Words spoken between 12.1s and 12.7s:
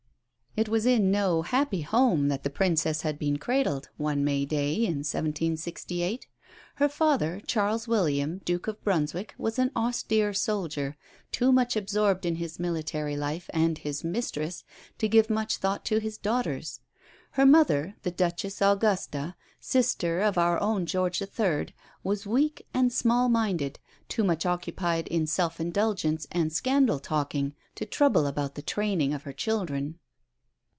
in his